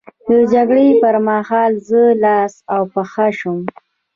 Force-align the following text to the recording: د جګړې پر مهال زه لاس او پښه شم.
د 0.27 0.31
جګړې 0.53 0.89
پر 1.01 1.15
مهال 1.27 1.71
زه 1.89 2.03
لاس 2.23 2.53
او 2.73 2.81
پښه 2.93 3.25
شم. 3.39 3.57